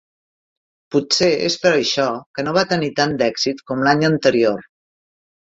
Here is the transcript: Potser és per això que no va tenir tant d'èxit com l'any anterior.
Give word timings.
Potser 0.95 1.27
és 1.47 1.57
per 1.65 1.73
això 1.73 2.07
que 2.39 2.47
no 2.47 2.55
va 2.59 2.65
tenir 2.73 2.91
tant 3.01 3.15
d'èxit 3.21 3.63
com 3.71 3.85
l'any 3.91 4.09
anterior. 4.11 4.67